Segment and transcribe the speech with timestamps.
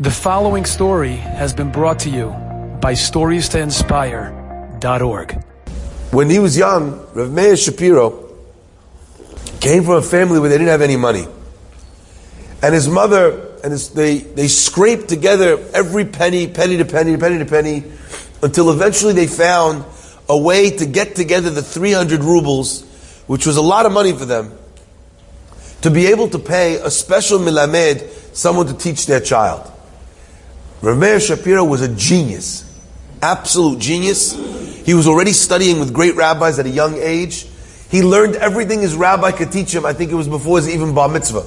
[0.00, 2.28] The following story has been brought to you
[2.80, 5.32] by StoriesToInspire.org.
[6.12, 8.28] When he was young, Rav Meir Shapiro
[9.58, 11.26] came from a family where they didn't have any money.
[12.62, 17.38] And his mother and his, they, they scraped together every penny, penny to penny, penny
[17.38, 17.82] to penny,
[18.40, 19.84] until eventually they found
[20.28, 22.84] a way to get together the 300 rubles,
[23.26, 24.52] which was a lot of money for them,
[25.80, 29.72] to be able to pay a special melamed, someone to teach their child.
[30.80, 32.64] Rav Meir Shapiro was a genius,
[33.20, 34.32] absolute genius.
[34.86, 37.48] He was already studying with great rabbis at a young age.
[37.90, 39.84] He learned everything his rabbi could teach him.
[39.84, 41.44] I think it was before his even bar mitzvah.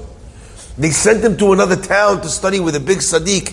[0.78, 3.52] They sent him to another town to study with a big tzaddik,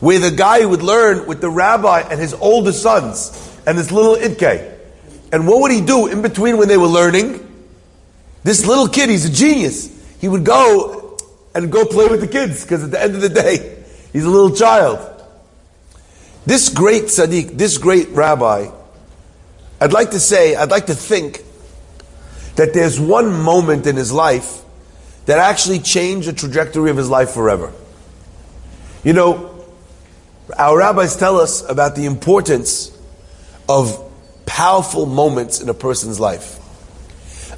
[0.00, 4.16] where the guy would learn with the rabbi and his older sons and this little
[4.16, 4.78] itke.
[5.32, 7.46] And what would he do in between when they were learning?
[8.42, 9.90] This little kid, he's a genius.
[10.18, 11.18] He would go
[11.54, 14.30] and go play with the kids because at the end of the day, he's a
[14.30, 15.09] little child.
[16.46, 18.70] This great tzaddik, this great rabbi,
[19.80, 21.42] I'd like to say, I'd like to think
[22.56, 24.62] that there's one moment in his life
[25.26, 27.72] that actually changed the trajectory of his life forever.
[29.04, 29.64] You know,
[30.58, 32.96] our rabbis tell us about the importance
[33.68, 34.10] of
[34.46, 36.58] powerful moments in a person's life.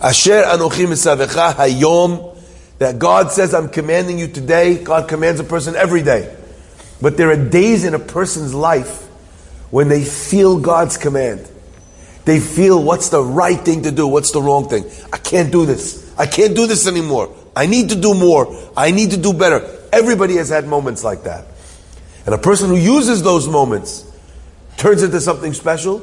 [0.03, 2.37] Asher anochim hayom,
[2.79, 4.83] that God says, I'm commanding you today.
[4.83, 6.37] God commands a person every day.
[7.03, 9.03] But there are days in a person's life
[9.73, 11.49] when they feel God's command.
[12.25, 14.85] They feel what's the right thing to do, what's the wrong thing.
[15.13, 16.15] I can't do this.
[16.17, 17.35] I can't do this anymore.
[17.57, 18.57] I need to do more.
[18.77, 19.69] I need to do better.
[19.93, 21.47] Everybody has had moments like that.
[22.25, 24.09] And a person who uses those moments
[24.77, 25.99] turns into something special,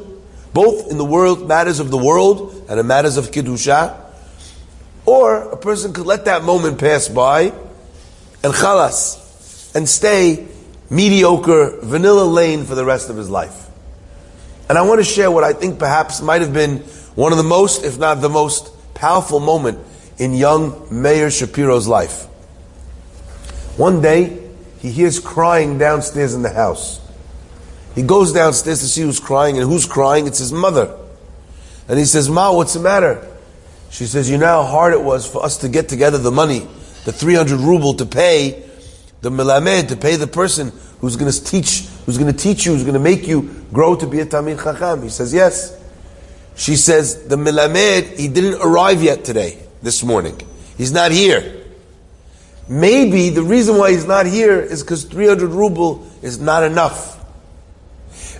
[0.53, 3.97] both in the world matters of the world and in matters of Kedusha.
[5.05, 7.53] Or a person could let that moment pass by
[8.43, 10.45] and chalas and stay
[10.89, 13.67] mediocre, vanilla lane for the rest of his life.
[14.67, 16.79] And I want to share what I think perhaps might have been
[17.15, 19.79] one of the most, if not the most powerful moment
[20.17, 22.25] in young Meir Shapiro's life.
[23.77, 24.47] One day,
[24.79, 26.99] he hears crying downstairs in the house.
[27.95, 30.27] He goes downstairs to see who's crying, and who's crying?
[30.27, 30.95] It's his mother.
[31.87, 33.25] And he says, Ma, what's the matter?
[33.89, 36.67] She says, You know how hard it was for us to get together the money,
[37.05, 38.68] the 300 ruble to pay
[39.21, 42.73] the melamed, to pay the person who's going to teach, who's going to teach you,
[42.73, 45.03] who's going to make you grow to be a Talmid Chacham.
[45.03, 45.77] He says, yes.
[46.55, 50.39] She says, the melamed, he didn't arrive yet today, this morning.
[50.77, 51.55] He's not here.
[52.67, 57.17] Maybe the reason why he's not here is because 300 ruble is not enough.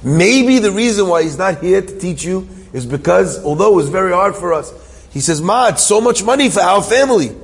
[0.03, 3.89] Maybe the reason why he's not here to teach you is because, although it was
[3.89, 4.71] very hard for us,
[5.11, 7.35] he says, Ma, it's so much money for our family.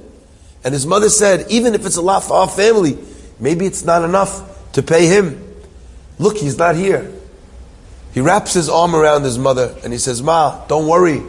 [0.64, 2.98] And his mother said, even if it's a lot for our family,
[3.40, 5.42] Maybe it's not enough to pay him.
[6.20, 7.12] Look, he's not here.
[8.14, 11.22] He wraps his arm around his mother and he says, Ma, don't worry.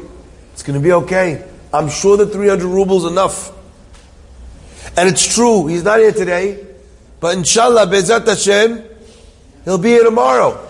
[0.53, 1.45] It's going to be okay.
[1.73, 3.53] I'm sure the 300 rubles enough.
[4.97, 6.65] And it's true, he's not here today.
[7.19, 8.85] But inshallah, B'ezrat Hashem,
[9.65, 10.65] he'll be here tomorrow.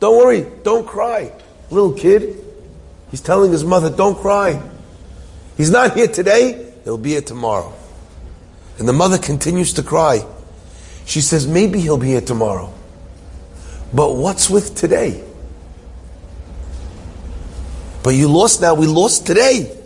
[0.00, 1.32] Don't worry, don't cry.
[1.70, 2.42] Little kid,
[3.10, 4.60] he's telling his mother, don't cry.
[5.56, 7.72] He's not here today, he'll be here tomorrow.
[8.78, 10.24] And the mother continues to cry.
[11.04, 12.72] She says, maybe he'll be here tomorrow.
[13.92, 15.22] But what's with today?
[18.02, 19.78] But you lost now, we lost today.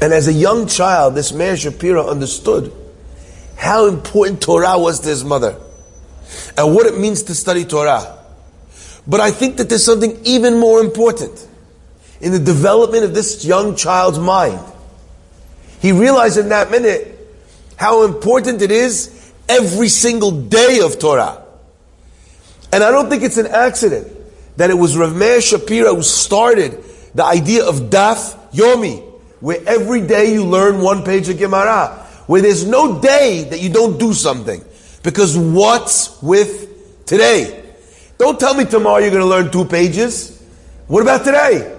[0.00, 2.72] And as a young child, this Meir Shapiro understood
[3.56, 5.58] how important Torah was to his mother
[6.56, 8.18] and what it means to study Torah.
[9.06, 11.46] But I think that there's something even more important
[12.20, 14.60] in the development of this young child's mind.
[15.80, 17.12] He realized in that minute
[17.76, 21.42] how important it is every single day of Torah.
[22.72, 24.08] And I don't think it's an accident
[24.56, 26.82] that it was Rav Meir Shapiro who started
[27.14, 29.02] the idea of Daf Yomi,
[29.40, 33.70] where every day you learn one page of Gemara, where there's no day that you
[33.70, 34.62] don't do something.
[35.02, 37.62] Because what's with today?
[38.18, 40.42] Don't tell me tomorrow you're going to learn two pages.
[40.88, 41.74] What about today?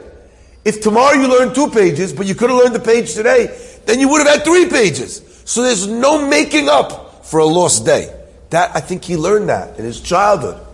[0.64, 4.00] If tomorrow you learn two pages, but you could have learned the page today, then
[4.00, 5.22] you would have had three pages.
[5.46, 8.14] So there's no making up for a lost day.
[8.52, 10.66] That, I think he learned that in his childhood.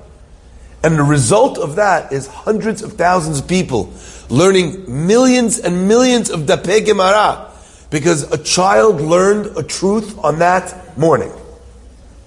[0.84, 3.94] And the result of that is hundreds of thousands of people
[4.30, 7.52] learning millions and millions of Dapeh Gemara
[7.90, 11.32] because a child learned a truth on that morning.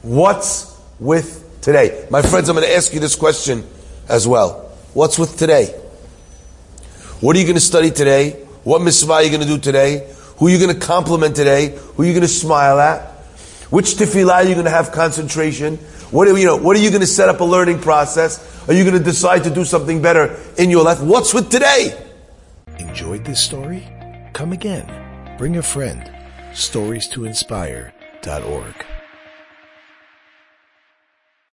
[0.03, 2.07] What's with today?
[2.11, 3.65] My friends, I'm going to ask you this question
[4.09, 4.71] as well.
[4.95, 5.67] What's with today?
[7.21, 8.33] What are you going to study today?
[8.65, 10.13] What mitzvah are you going to do today?
[10.39, 11.77] Who are you going to compliment today?
[11.77, 13.16] Who are you going to smile at?
[13.71, 15.77] Which tefillah are you going to have concentration?
[16.11, 18.39] What are, you know, what are you going to set up a learning process?
[18.69, 21.01] Are you going to decide to do something better in your life?
[21.01, 22.01] What's with today?
[22.79, 23.87] Enjoyed this story?
[24.33, 24.87] Come again.
[25.37, 26.11] Bring a friend.
[26.55, 28.87] Stories to inspire.org.